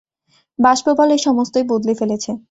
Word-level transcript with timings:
বাষ্পবল 0.59 1.09
এ 1.11 1.17
সমস্তই 1.17 1.65
বদলে 1.71 1.93
ফেলেছে। 1.95 2.31